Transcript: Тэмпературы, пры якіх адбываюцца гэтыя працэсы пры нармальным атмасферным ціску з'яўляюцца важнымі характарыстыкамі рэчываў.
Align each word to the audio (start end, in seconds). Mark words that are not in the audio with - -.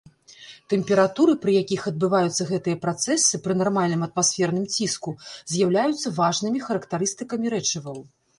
Тэмпературы, 0.73 1.33
пры 1.43 1.51
якіх 1.63 1.81
адбываюцца 1.91 2.47
гэтыя 2.51 2.79
працэсы 2.85 3.41
пры 3.49 3.53
нармальным 3.61 4.01
атмасферным 4.07 4.65
ціску 4.75 5.15
з'яўляюцца 5.55 6.15
важнымі 6.23 6.59
характарыстыкамі 6.71 7.45
рэчываў. 7.59 7.97